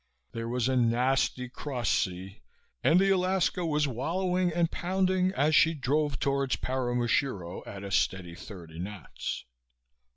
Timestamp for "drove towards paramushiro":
5.75-7.61